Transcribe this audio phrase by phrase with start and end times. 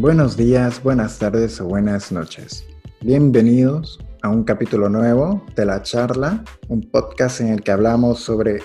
[0.00, 2.64] Buenos días, buenas tardes o buenas noches.
[3.02, 8.62] Bienvenidos a un capítulo nuevo de La Charla, un podcast en el que hablamos sobre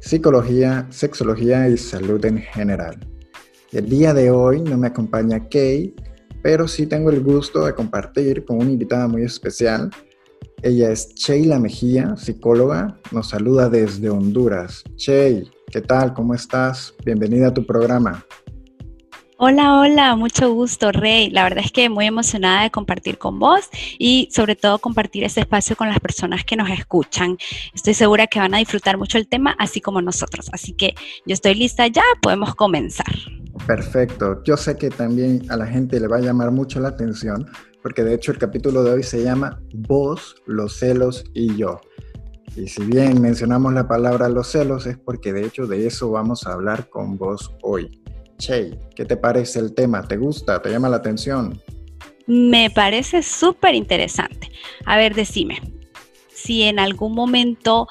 [0.00, 2.98] psicología, sexología y salud en general.
[3.72, 5.94] El día de hoy no me acompaña Kay,
[6.42, 9.90] pero sí tengo el gusto de compartir con una invitada muy especial.
[10.62, 14.82] Ella es Sheila Mejía, psicóloga, nos saluda desde Honduras.
[14.96, 16.14] Chey, ¿qué tal?
[16.14, 16.94] ¿Cómo estás?
[17.04, 18.24] Bienvenida a tu programa.
[19.42, 21.30] Hola, hola, mucho gusto, Rey.
[21.30, 25.40] La verdad es que muy emocionada de compartir con vos y sobre todo compartir este
[25.40, 27.38] espacio con las personas que nos escuchan.
[27.72, 30.50] Estoy segura que van a disfrutar mucho el tema, así como nosotros.
[30.52, 30.94] Así que
[31.24, 33.06] yo estoy lista ya, podemos comenzar.
[33.66, 34.42] Perfecto.
[34.44, 37.50] Yo sé que también a la gente le va a llamar mucho la atención,
[37.82, 41.80] porque de hecho el capítulo de hoy se llama Vos, los celos y yo.
[42.56, 46.46] Y si bien mencionamos la palabra los celos, es porque de hecho de eso vamos
[46.46, 47.99] a hablar con vos hoy.
[48.40, 50.02] Che, ¿qué te parece el tema?
[50.02, 50.62] ¿Te gusta?
[50.62, 51.60] ¿Te llama la atención?
[52.26, 54.50] Me parece súper interesante.
[54.86, 55.60] A ver, decime,
[56.32, 57.86] si en algún momento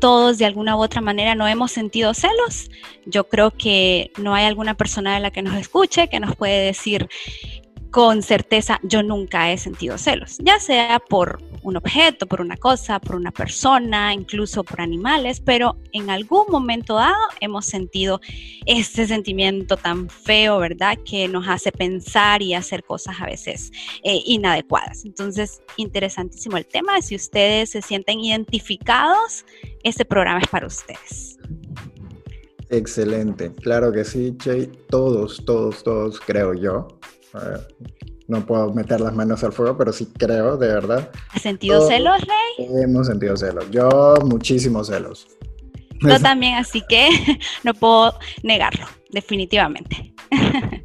[0.00, 2.70] todos de alguna u otra manera no hemos sentido celos,
[3.06, 6.66] yo creo que no hay alguna persona de la que nos escuche que nos puede
[6.66, 7.08] decir
[7.94, 12.98] con certeza yo nunca he sentido celos, ya sea por un objeto, por una cosa,
[12.98, 18.20] por una persona, incluso por animales, pero en algún momento dado hemos sentido
[18.66, 20.98] este sentimiento tan feo, ¿verdad?
[21.04, 23.70] Que nos hace pensar y hacer cosas a veces
[24.02, 25.04] eh, inadecuadas.
[25.04, 27.00] Entonces, interesantísimo el tema.
[27.00, 29.44] Si ustedes se sienten identificados,
[29.84, 31.38] este programa es para ustedes.
[32.70, 34.66] Excelente, claro que sí, Che.
[34.88, 36.88] Todos, todos, todos, creo yo.
[38.26, 41.10] No puedo meter las manos al fuego, pero sí creo, de verdad.
[41.30, 42.66] ¿Has sentido celos, Rey?
[42.82, 43.70] Hemos sentido celos.
[43.70, 45.26] Yo, muchísimos celos.
[46.00, 47.08] Yo también, así que
[47.64, 50.14] no puedo negarlo, definitivamente.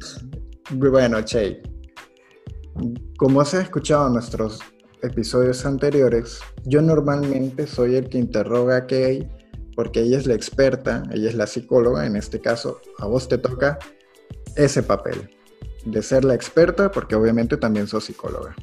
[0.72, 1.60] Bueno, Che,
[3.18, 4.60] como has escuchado en nuestros
[5.02, 9.28] episodios anteriores, yo normalmente soy el que interroga a Kay
[9.74, 13.38] porque ella es la experta, ella es la psicóloga, en este caso a vos te
[13.38, 13.80] toca
[14.54, 15.28] ese papel
[15.84, 18.54] de ser la experta, porque obviamente también sos psicóloga.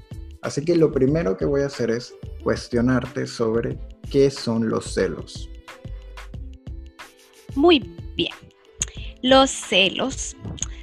[0.41, 2.13] Así que lo primero que voy a hacer es
[2.43, 3.77] cuestionarte sobre
[4.09, 5.49] qué son los celos.
[7.55, 7.79] Muy
[8.15, 8.33] bien.
[9.23, 10.35] Los celos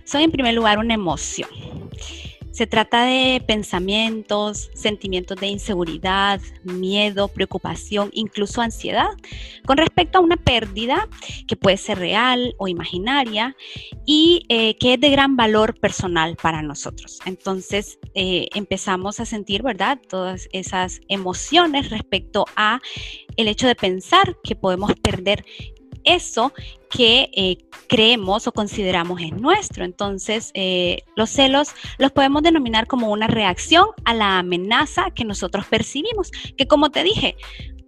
[0.05, 1.49] son en primer lugar una emoción
[2.55, 9.09] se trata de pensamientos, sentimientos de inseguridad, miedo, preocupación, incluso ansiedad,
[9.67, 11.09] con respecto a una pérdida
[11.49, 13.57] que puede ser real o imaginaria
[14.07, 17.19] y eh, que es de gran valor personal para nosotros.
[17.27, 19.99] Entonces eh, empezamos a sentir, ¿verdad?
[20.09, 22.79] Todas esas emociones respecto a
[23.37, 25.45] el hecho de pensar que podemos perder
[26.05, 26.53] eso
[26.91, 29.85] que eh, creemos o consideramos es nuestro.
[29.85, 35.67] Entonces, eh, los celos los podemos denominar como una reacción a la amenaza que nosotros
[35.67, 37.37] percibimos, que como te dije,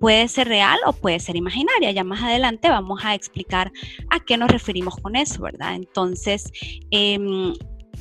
[0.01, 1.91] puede ser real o puede ser imaginaria.
[1.93, 3.73] Ya más adelante vamos a explicar
[4.11, 5.75] a qué nos referimos con eso, ¿verdad?
[5.75, 6.51] Entonces,
[6.91, 7.55] em,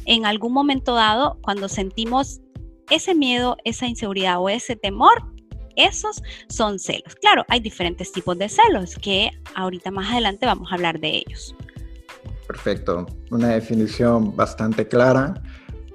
[0.06, 2.42] en algún momento dado, cuando sentimos
[2.90, 5.35] ese miedo, esa inseguridad o ese temor,
[5.76, 7.16] esos son celos.
[7.22, 11.56] Claro, hay diferentes tipos de celos que ahorita más adelante vamos a hablar de ellos.
[12.48, 13.06] Perfecto.
[13.32, 15.42] Una definición bastante clara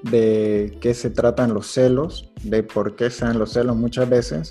[0.03, 4.51] de qué se tratan los celos, de por qué sean los celos muchas veces.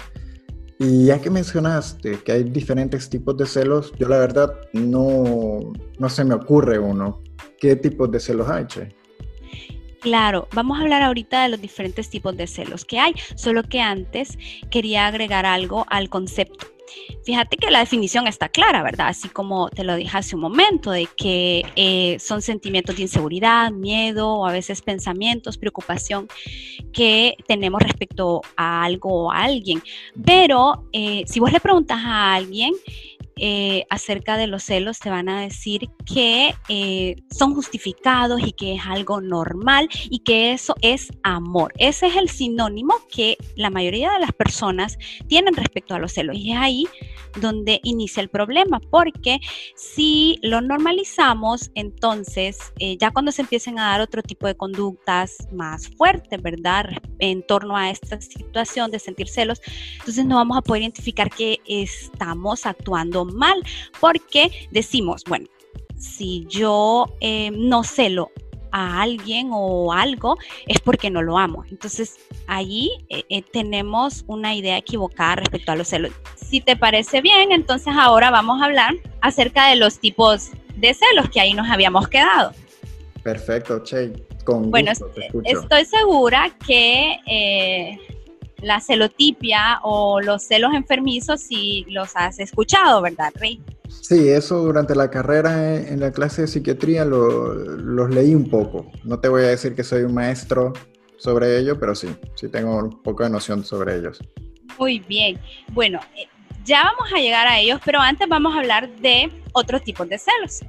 [0.77, 6.09] Y ya que mencionaste que hay diferentes tipos de celos, yo la verdad no, no
[6.09, 7.21] se me ocurre uno.
[7.59, 8.98] ¿Qué tipos de celos hay, Che?
[9.99, 13.81] Claro, vamos a hablar ahorita de los diferentes tipos de celos que hay, solo que
[13.81, 14.37] antes
[14.71, 16.67] quería agregar algo al concepto.
[17.23, 19.09] Fíjate que la definición está clara, ¿verdad?
[19.09, 23.71] Así como te lo dije hace un momento, de que eh, son sentimientos de inseguridad,
[23.71, 26.27] miedo o a veces pensamientos, preocupación
[26.93, 29.83] que tenemos respecto a algo o a alguien.
[30.25, 32.73] Pero eh, si vos le preguntas a alguien,
[33.41, 38.75] eh, acerca de los celos te van a decir que eh, son justificados y que
[38.75, 41.73] es algo normal y que eso es amor.
[41.77, 44.97] Ese es el sinónimo que la mayoría de las personas
[45.27, 46.85] tienen respecto a los celos y es ahí
[47.39, 49.39] donde inicia el problema porque
[49.75, 55.47] si lo normalizamos entonces eh, ya cuando se empiecen a dar otro tipo de conductas
[55.51, 56.85] más fuertes, ¿verdad?
[57.19, 59.61] En torno a esta situación de sentir celos,
[59.99, 63.63] entonces no vamos a poder identificar que estamos actuando mal,
[63.99, 65.47] porque decimos, bueno,
[65.97, 68.31] si yo eh, no celo
[68.71, 70.37] a alguien o algo,
[70.67, 71.63] es porque no lo amo.
[71.71, 72.17] Entonces,
[72.47, 76.11] allí eh, eh, tenemos una idea equivocada respecto a los celos.
[76.35, 81.29] Si te parece bien, entonces ahora vamos a hablar acerca de los tipos de celos
[81.31, 82.51] que ahí nos habíamos quedado.
[83.23, 84.13] Perfecto, Che.
[84.45, 85.49] con Bueno, gusto, te escucho.
[85.61, 87.99] estoy segura que eh,
[88.61, 93.61] la celotipia o los celos enfermizos sí los has escuchado, ¿verdad, Rey?
[93.87, 98.49] Sí, eso durante la carrera en, en la clase de psiquiatría lo- los leí un
[98.49, 98.91] poco.
[99.03, 100.73] No te voy a decir que soy un maestro
[101.17, 104.19] sobre ello, pero sí, sí tengo un poco de noción sobre ellos.
[104.77, 105.39] Muy bien.
[105.73, 106.27] Bueno, eh,
[106.63, 110.17] ya vamos a llegar a ellos, pero antes vamos a hablar de otros tipos de
[110.17, 110.59] celos.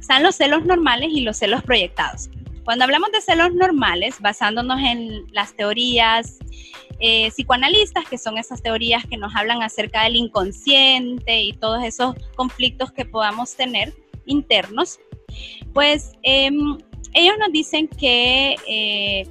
[0.00, 2.30] Están los celos normales y los celos proyectados.
[2.64, 6.38] Cuando hablamos de celos normales, basándonos en las teorías
[7.00, 12.16] eh, psicoanalistas, que son esas teorías que nos hablan acerca del inconsciente y todos esos
[12.36, 13.94] conflictos que podamos tener
[14.26, 14.98] internos,
[15.72, 16.78] pues em,
[17.14, 19.26] ellos nos dicen que eh,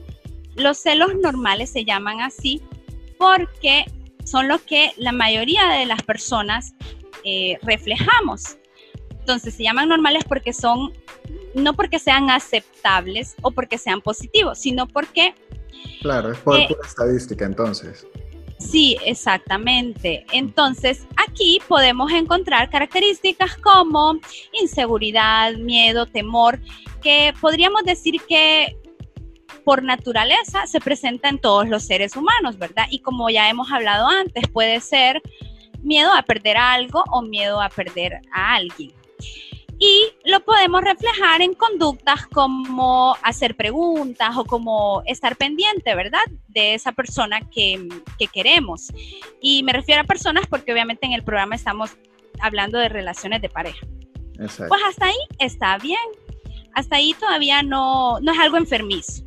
[0.55, 2.61] los celos normales se llaman así
[3.17, 3.85] porque
[4.23, 6.73] son los que la mayoría de las personas
[7.23, 8.57] eh, reflejamos.
[9.11, 10.93] Entonces se llaman normales porque son,
[11.57, 15.33] no porque sean aceptables o porque sean positivos, sino porque
[16.01, 18.05] Claro, es por Eh, pura estadística entonces.
[18.59, 20.25] sí, exactamente.
[20.33, 24.19] Entonces aquí podemos encontrar características como
[24.59, 26.59] inseguridad, miedo, temor,
[27.01, 28.75] que podríamos decir que
[29.63, 32.85] por naturaleza se presenta en todos los seres humanos, ¿verdad?
[32.89, 35.21] Y como ya hemos hablado antes, puede ser
[35.83, 38.91] miedo a perder algo o miedo a perder a alguien.
[39.79, 46.23] Y lo podemos reflejar en conductas como hacer preguntas o como estar pendiente, ¿verdad?
[46.47, 47.87] De esa persona que,
[48.17, 48.91] que queremos.
[49.39, 51.95] Y me refiero a personas porque obviamente en el programa estamos
[52.39, 53.85] hablando de relaciones de pareja.
[54.39, 54.69] Exacto.
[54.69, 55.99] Pues hasta ahí está bien.
[56.73, 59.26] Hasta ahí todavía no, no es algo enfermizo.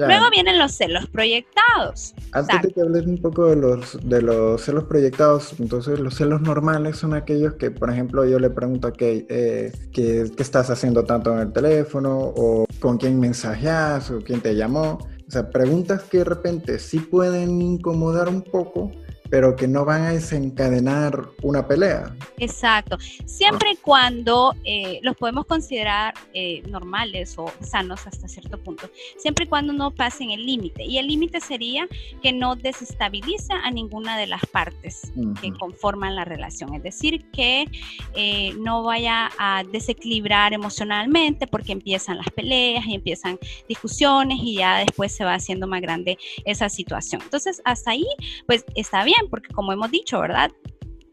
[0.00, 2.14] Ya, Luego vienen los celos proyectados.
[2.32, 6.40] Antes de que hables un poco de los, de los celos proyectados, entonces los celos
[6.40, 10.70] normales son aquellos que, por ejemplo, yo le pregunto a Kate, eh, ¿qué, qué estás
[10.70, 12.18] haciendo tanto en el teléfono?
[12.18, 14.10] ¿O con quién mensajeas?
[14.10, 14.98] ¿O quién te llamó?
[15.28, 18.90] O sea, preguntas que de repente sí pueden incomodar un poco,
[19.30, 22.14] pero que no van a desencadenar una pelea.
[22.38, 22.98] Exacto.
[23.24, 29.44] Siempre y cuando eh, los podemos considerar eh, normales o sanos hasta cierto punto, siempre
[29.44, 30.84] y cuando no pasen el límite.
[30.84, 31.88] Y el límite sería
[32.22, 36.74] que no desestabiliza a ninguna de las partes que conforman la relación.
[36.74, 37.66] Es decir, que
[38.14, 43.38] eh, no vaya a desequilibrar emocionalmente porque empiezan las peleas y empiezan
[43.68, 47.22] discusiones y ya después se va haciendo más grande esa situación.
[47.22, 48.06] Entonces, hasta ahí,
[48.46, 50.50] pues está bien, porque como hemos dicho, ¿verdad?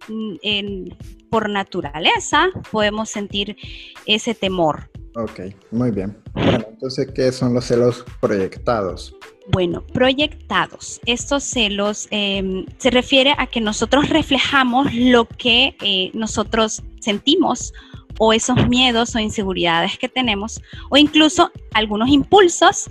[0.08, 0.98] Mm, en-
[1.30, 3.58] por naturaleza podemos sentir
[4.06, 4.90] ese temor.
[5.16, 6.16] Ok, muy bien.
[6.34, 9.16] Bueno, entonces, ¿qué son los celos proyectados?
[9.52, 11.02] Bueno, proyectados.
[11.06, 17.74] Estos celos eh, se refiere a que nosotros reflejamos lo que eh, nosotros sentimos
[18.20, 22.90] o esos miedos o inseguridades que tenemos o incluso algunos impulsos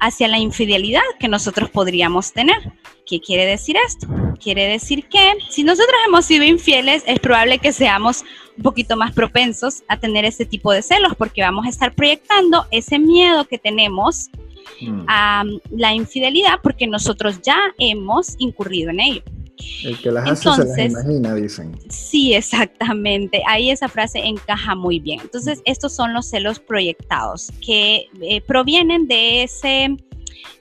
[0.00, 2.72] hacia la infidelidad que nosotros podríamos tener.
[3.06, 4.06] ¿Qué quiere decir esto?
[4.40, 8.24] Quiere decir que si nosotros hemos sido infieles, es probable que seamos
[8.56, 12.66] un poquito más propensos a tener ese tipo de celos porque vamos a estar proyectando
[12.70, 14.30] ese miedo que tenemos
[14.80, 15.04] Mm.
[15.08, 19.22] a la infidelidad porque nosotros ya hemos incurrido en ello.
[19.84, 21.78] El que las hace se las imagina, dicen.
[21.88, 23.42] Sí, exactamente.
[23.46, 25.20] Ahí esa frase encaja muy bien.
[25.20, 29.96] Entonces, estos son los celos proyectados que eh, provienen de ese...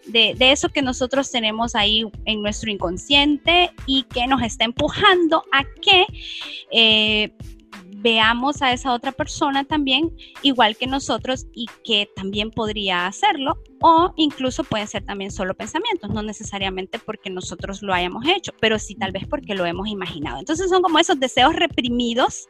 [0.08, 5.44] De, de eso que nosotros tenemos ahí en nuestro inconsciente y que nos está empujando
[5.51, 6.06] a que
[6.72, 7.32] eh,
[8.01, 14.13] veamos a esa otra persona también igual que nosotros y que también podría hacerlo o
[14.18, 18.96] incluso pueden ser también solo pensamientos, no necesariamente porque nosotros lo hayamos hecho, pero sí
[18.96, 20.39] tal vez porque lo hemos imaginado.
[20.39, 22.48] Entonces son como esos deseos reprimidos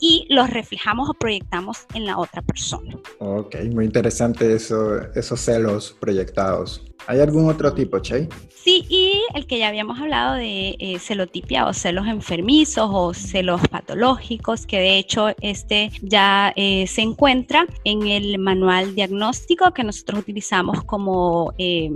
[0.00, 2.96] y los reflejamos o proyectamos en la otra persona.
[3.18, 6.82] Ok, muy interesante eso, esos celos proyectados.
[7.06, 8.28] ¿Hay algún otro tipo, Che?
[8.62, 13.60] Sí, y el que ya habíamos hablado de eh, celotipia o celos enfermizos o celos
[13.68, 20.20] patológicos, que de hecho este ya eh, se encuentra en el manual diagnóstico que nosotros
[20.20, 21.90] utilizamos como eh,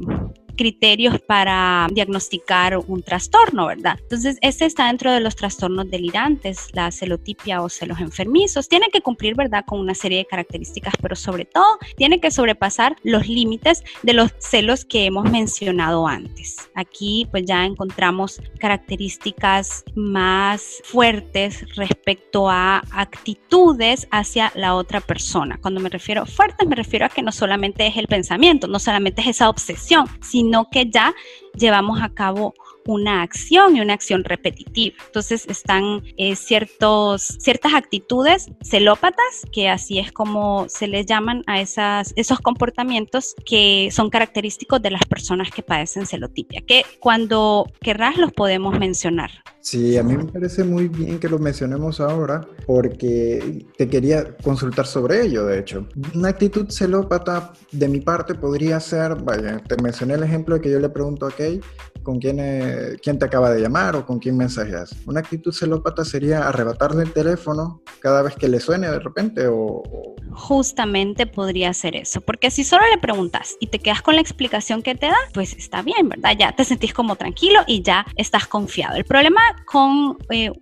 [0.57, 3.99] criterios para diagnosticar un trastorno, ¿verdad?
[4.01, 8.69] Entonces, este está dentro de los trastornos delirantes, la celotipia o celos enfermizos.
[8.69, 12.97] Tiene que cumplir, ¿verdad?, con una serie de características, pero sobre todo tiene que sobrepasar
[13.03, 16.57] los límites de los celos que hemos mencionado antes.
[16.75, 25.59] Aquí, pues ya encontramos características más fuertes respecto a actitudes hacia la otra persona.
[25.61, 29.21] Cuando me refiero fuertes, me refiero a que no solamente es el pensamiento, no solamente
[29.21, 30.07] es esa obsesión,
[30.45, 31.15] sino que ya
[31.57, 32.55] llevamos a cabo
[32.87, 34.97] una acción y una acción repetitiva.
[35.07, 41.61] Entonces están eh, ciertos, ciertas actitudes celópatas, que así es como se les llaman a
[41.61, 48.17] esas, esos comportamientos que son característicos de las personas que padecen celotipia, que cuando querrás
[48.17, 49.31] los podemos mencionar.
[49.61, 54.87] Sí, a mí me parece muy bien que lo mencionemos ahora porque te quería consultar
[54.87, 55.87] sobre ello, de hecho.
[56.15, 60.71] Una actitud celópata de mi parte podría ser, vaya, te mencioné el ejemplo de que
[60.71, 61.63] yo le pregunto a Kay
[62.05, 64.95] con quién, eh, quién te acaba de llamar o con quién mensajeas.
[65.07, 69.83] Una actitud celópata sería arrebatarle el teléfono cada vez que le suene de repente o...
[70.31, 74.83] Justamente podría ser eso, porque si solo le preguntas y te quedas con la explicación
[74.83, 76.37] que te da, pues está bien, ¿verdad?
[76.39, 78.97] Ya te sentís como tranquilo y ya estás confiado.
[78.97, 80.53] El problema con eh,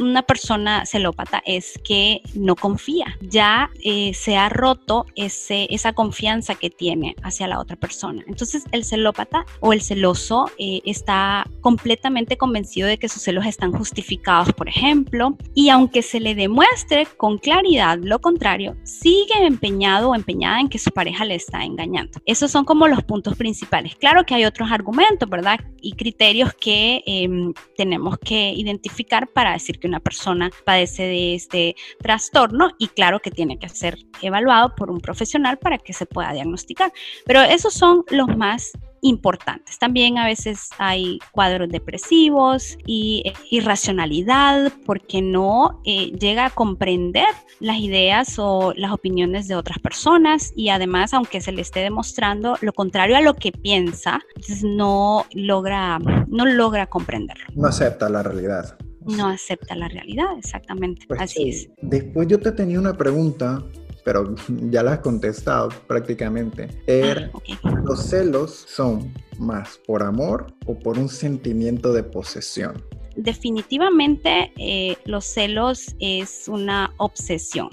[0.00, 3.16] una persona celópata es que no confía.
[3.20, 8.22] Ya eh, se ha roto ese, esa confianza que tiene hacia la otra persona.
[8.26, 13.72] Entonces el celópata o el celoso eh, está completamente convencido de que sus celos están
[13.72, 20.14] justificados, por ejemplo, y aunque se le demuestre con claridad lo contrario, sigue empeñado o
[20.14, 22.20] empeñada en que su pareja le está engañando.
[22.26, 23.96] Esos son como los puntos principales.
[23.96, 25.60] Claro que hay otros argumentos, ¿verdad?
[25.80, 31.76] Y criterios que em, tenemos que identificar para decir que una persona padece de este
[32.00, 36.32] trastorno y claro que tiene que ser evaluado por un profesional para que se pueda
[36.32, 36.92] diagnosticar.
[37.24, 39.78] Pero esos son los más importantes.
[39.78, 47.28] También a veces hay cuadros depresivos y eh, irracionalidad porque no eh, llega a comprender
[47.60, 52.56] las ideas o las opiniones de otras personas y además aunque se le esté demostrando
[52.60, 54.20] lo contrario a lo que piensa,
[54.62, 57.46] no logra no logra comprenderlo.
[57.54, 61.06] No acepta la realidad no acepta la realidad, exactamente.
[61.06, 61.68] Pues Así es.
[61.82, 63.62] Después yo te tenía una pregunta,
[64.04, 64.34] pero
[64.70, 66.68] ya la has contestado prácticamente.
[66.86, 67.30] Er,
[67.64, 72.82] ah, ¿Los celos son más por amor o por un sentimiento de posesión?
[73.18, 77.68] definitivamente eh, los celos es una obsesión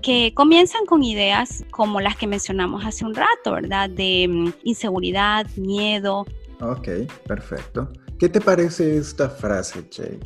[0.00, 3.90] que comienzan con ideas como las que mencionamos hace un rato, ¿verdad?
[3.90, 6.24] De mm, inseguridad, miedo.
[6.60, 6.88] Ok,
[7.26, 7.88] perfecto.
[8.18, 10.18] ¿Qué te parece esta frase, Che?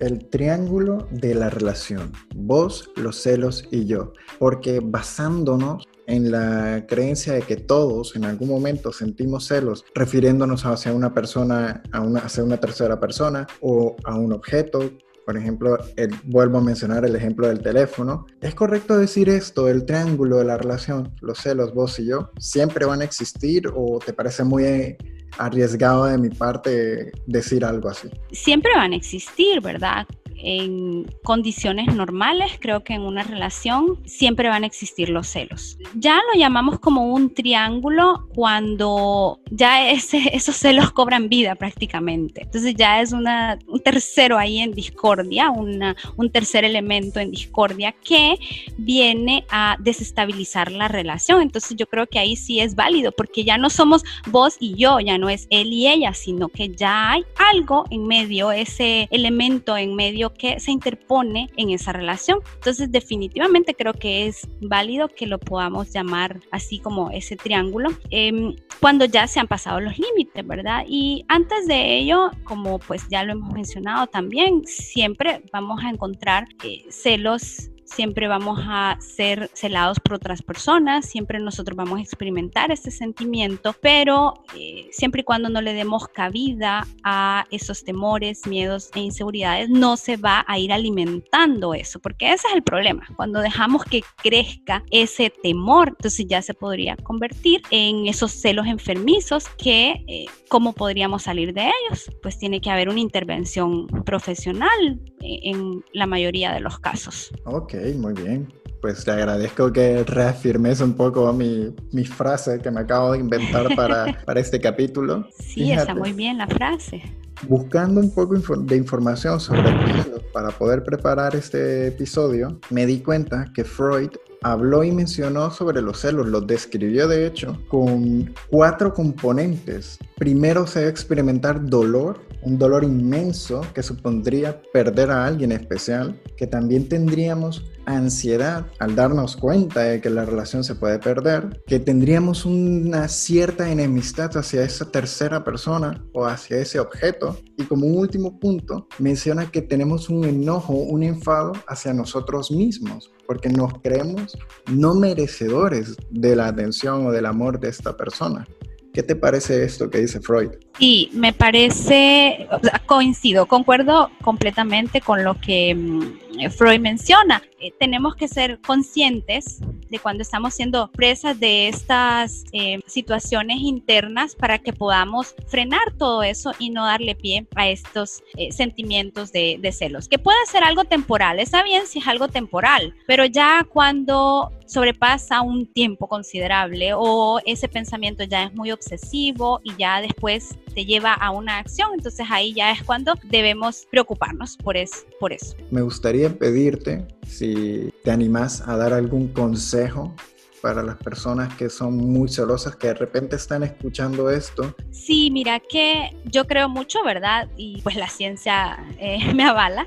[0.00, 7.32] El triángulo de la relación, vos, los celos y yo, porque basándonos en la creencia
[7.32, 12.58] de que todos en algún momento sentimos celos refiriéndonos hacia una persona, a hacia una
[12.58, 14.90] tercera persona o a un objeto.
[15.26, 15.76] Por ejemplo,
[16.24, 18.26] vuelvo a mencionar el ejemplo del teléfono.
[18.40, 22.86] ¿Es correcto decir esto, el triángulo de la relación, los celos, vos y yo, siempre
[22.86, 24.96] van a existir o te parece muy
[25.38, 28.08] arriesgado de mi parte decir algo así.
[28.32, 30.06] Siempre van a existir, ¿verdad?
[30.38, 35.78] En condiciones normales, creo que en una relación siempre van a existir los celos.
[35.94, 42.42] Ya lo llamamos como un triángulo cuando ya ese, esos celos cobran vida prácticamente.
[42.42, 47.92] Entonces ya es una, un tercero ahí en discordia, una, un tercer elemento en discordia
[47.92, 48.38] que
[48.76, 51.42] viene a desestabilizar la relación.
[51.42, 55.00] Entonces yo creo que ahí sí es válido porque ya no somos vos y yo,
[55.00, 59.76] ya no es él y ella, sino que ya hay algo en medio, ese elemento
[59.76, 62.40] en medio que se interpone en esa relación.
[62.54, 68.54] Entonces, definitivamente creo que es válido que lo podamos llamar así como ese triángulo em,
[68.80, 70.84] cuando ya se han pasado los límites, ¿verdad?
[70.88, 76.46] Y antes de ello, como pues ya lo hemos mencionado también, siempre vamos a encontrar
[76.62, 82.70] eh, celos siempre vamos a ser celados por otras personas, siempre nosotros vamos a experimentar
[82.70, 88.90] ese sentimiento, pero eh, siempre y cuando no le demos cabida a esos temores, miedos
[88.94, 93.06] e inseguridades, no se va a ir alimentando eso, porque ese es el problema.
[93.16, 99.48] Cuando dejamos que crezca ese temor, entonces ya se podría convertir en esos celos enfermizos
[99.56, 102.10] que, eh, ¿cómo podríamos salir de ellos?
[102.22, 105.00] Pues tiene que haber una intervención profesional
[105.42, 107.32] en la mayoría de los casos.
[107.44, 108.52] Ok muy bien.
[108.80, 113.74] Pues te agradezco que reafirmes un poco mi, mi frase que me acabo de inventar
[113.74, 115.26] para, para este capítulo.
[115.38, 117.02] Sí, está muy bien la frase.
[117.48, 123.50] Buscando un poco de información sobre el para poder preparar este episodio, me di cuenta
[123.54, 124.10] que Freud
[124.42, 129.98] habló y mencionó sobre los celos, los describió de hecho con cuatro componentes.
[130.16, 136.46] Primero se debe experimentar dolor, un dolor inmenso que supondría perder a alguien especial, que
[136.46, 142.46] también tendríamos ansiedad al darnos cuenta de que la relación se puede perder, que tendríamos
[142.46, 147.36] una cierta enemistad hacia esa tercera persona o hacia ese objeto.
[147.58, 153.48] Y como último punto, menciona que tenemos un enojo, un enfado hacia nosotros mismos, porque
[153.48, 154.38] nos creemos
[154.70, 158.46] no merecedores de la atención o del amor de esta persona.
[158.92, 160.52] ¿Qué te parece esto que dice Freud?
[160.78, 162.48] Sí, me parece,
[162.84, 167.42] coincido, concuerdo completamente con lo que mm, Freud menciona.
[167.58, 174.34] Eh, tenemos que ser conscientes de cuando estamos siendo presas de estas eh, situaciones internas
[174.34, 179.58] para que podamos frenar todo eso y no darle pie a estos eh, sentimientos de,
[179.58, 183.64] de celos, que puede ser algo temporal, está bien si es algo temporal, pero ya
[183.66, 190.58] cuando sobrepasa un tiempo considerable o ese pensamiento ya es muy obsesivo y ya después
[190.76, 194.76] te lleva a una acción, entonces ahí ya es cuando debemos preocuparnos por,
[195.18, 195.56] por eso.
[195.70, 200.14] Me gustaría pedirte si te animas a dar algún consejo
[200.60, 204.74] para las personas que son muy celosas, que de repente están escuchando esto?
[204.90, 207.48] Sí, mira que yo creo mucho, ¿verdad?
[207.56, 209.86] Y pues la ciencia eh, me avala,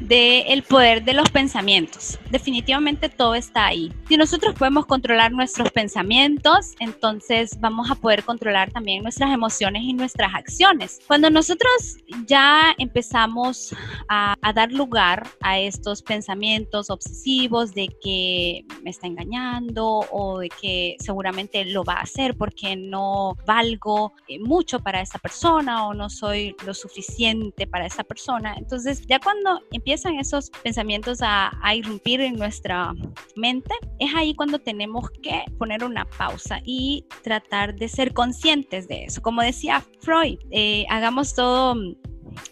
[0.00, 2.18] de el poder de los pensamientos.
[2.30, 3.92] Definitivamente todo está ahí.
[4.08, 9.92] Si nosotros podemos controlar nuestros pensamientos, entonces vamos a poder controlar también nuestras emociones y
[9.92, 11.00] nuestras acciones.
[11.06, 13.74] Cuando nosotros ya empezamos
[14.08, 20.48] a, a dar lugar a estos pensamientos obsesivos de que me está engañando o de
[20.48, 25.94] que seguramente lo va a hacer porque no valgo eh, mucho para esa persona o
[25.94, 28.54] no soy lo suficiente para esa persona.
[28.56, 32.92] Entonces ya cuando empiezan esos pensamientos a, irrumpir en nuestra
[33.34, 39.04] mente, es ahí cuando tenemos que poner una pausa y tratar de ser conscientes de
[39.04, 39.20] eso.
[39.22, 41.74] Como decía Freud, eh, hagamos todo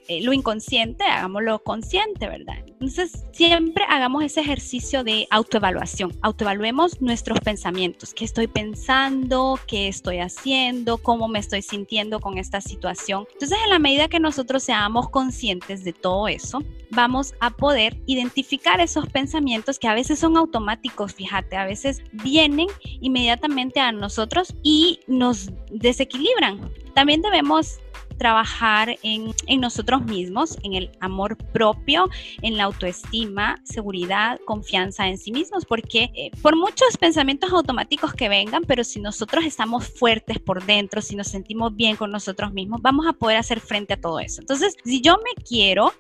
[0.09, 2.57] eh, lo inconsciente, hagámoslo consciente, ¿verdad?
[2.67, 6.13] Entonces, siempre hagamos ese ejercicio de autoevaluación.
[6.23, 8.13] Autoevaluemos nuestros pensamientos.
[8.13, 9.59] ¿Qué estoy pensando?
[9.67, 10.99] ¿Qué estoy haciendo?
[10.99, 13.27] ¿Cómo me estoy sintiendo con esta situación?
[13.33, 18.81] Entonces, en la medida que nosotros seamos conscientes de todo eso, vamos a poder identificar
[18.81, 22.69] esos pensamientos que a veces son automáticos, fíjate, a veces vienen
[23.01, 26.71] inmediatamente a nosotros y nos desequilibran.
[26.95, 27.79] También debemos
[28.23, 32.09] trabajar en, nosotros mismos, en el amor propio,
[32.41, 38.29] en la autoestima, seguridad, confianza en sí mismos, porque eh, por muchos pensamientos automáticos que
[38.29, 42.81] vengan, pero si nosotros estamos fuertes por dentro, si nos sentimos bien con nosotros mismos,
[42.81, 44.41] vamos a poder hacer frente a todo eso.
[44.41, 45.93] Entonces, si yo me quiero,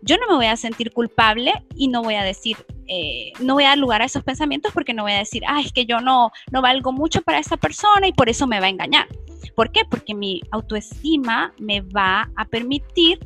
[0.00, 2.56] yo no me voy a sentir culpable y no voy a decir,
[2.88, 5.60] eh, no voy a dar lugar a esos pensamientos porque no voy a decir, ah,
[5.60, 8.66] es que yo no, no valgo mucho para esa persona y por eso me va
[8.66, 9.06] a engañar.
[9.54, 9.82] ¿Por qué?
[9.88, 13.18] Porque mi autoestima me va a permitir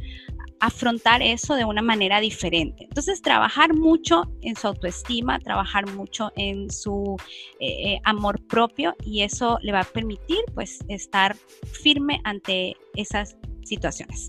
[0.60, 2.84] afrontar eso de una manera diferente.
[2.84, 7.16] Entonces, trabajar mucho en su autoestima, trabajar mucho en su
[7.58, 11.36] eh, eh, amor propio y eso le va a permitir pues estar
[11.82, 14.28] firme ante esas situaciones.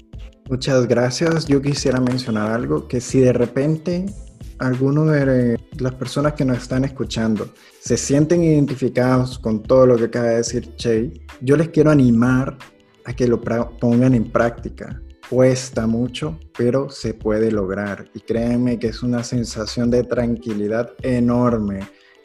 [0.49, 1.45] Muchas gracias.
[1.45, 4.05] Yo quisiera mencionar algo, que si de repente
[4.61, 10.03] alguno de las personas que nos están escuchando se sienten identificados con todo lo que
[10.05, 12.57] acaba de decir Che, yo les quiero animar
[13.05, 15.01] a que lo pongan en práctica.
[15.27, 18.05] Cuesta mucho, pero se puede lograr.
[18.13, 21.79] Y créanme que es una sensación de tranquilidad enorme.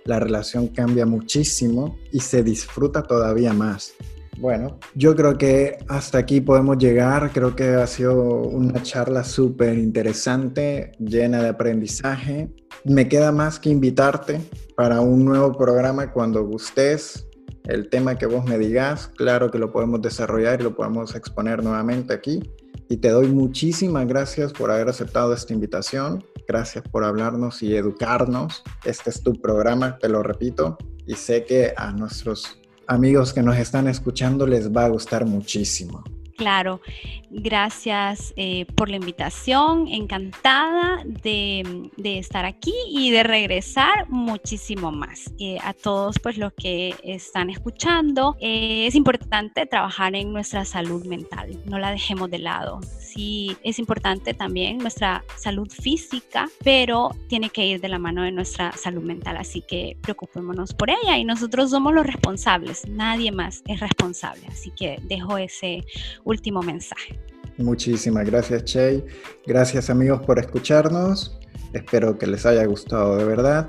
[0.04, 3.94] La relación cambia muchísimo y se disfruta todavía más.
[4.38, 7.30] Bueno, yo creo que hasta aquí podemos llegar.
[7.32, 12.50] Creo que ha sido una charla súper interesante, llena de aprendizaje.
[12.84, 14.40] Me queda más que invitarte
[14.76, 17.26] para un nuevo programa cuando gustes.
[17.64, 21.64] El tema que vos me digas, claro que lo podemos desarrollar y lo podemos exponer
[21.64, 22.40] nuevamente aquí.
[22.88, 26.22] Y te doy muchísimas gracias por haber aceptado esta invitación.
[26.46, 28.62] Gracias por hablarnos y educarnos.
[28.84, 30.76] Este es tu programa, te lo repito.
[31.06, 36.04] Y sé que a nuestros amigos que nos están escuchando les va a gustar muchísimo.
[36.36, 36.82] Claro,
[37.30, 45.32] gracias eh, por la invitación, encantada de, estar aquí y de regresar muchísimo más.
[45.38, 51.04] Eh, a todos pues los que están escuchando, eh, es importante trabajar en nuestra salud
[51.06, 52.80] mental, no la dejemos de lado.
[53.00, 58.30] Sí, es importante también nuestra salud física, pero tiene que ir de la mano de
[58.30, 63.62] nuestra salud mental, así que preocupémonos por ella y nosotros somos los responsables, nadie más
[63.66, 65.84] es responsable, así que dejo ese
[66.26, 67.18] último mensaje.
[67.56, 69.06] Muchísimas gracias, Che.
[69.46, 71.38] Gracias, amigos, por escucharnos.
[71.72, 73.66] Espero que les haya gustado de verdad.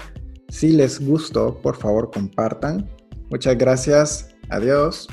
[0.50, 2.90] Si les gustó, por favor, compartan.
[3.30, 4.36] Muchas gracias.
[4.50, 5.08] Adiós.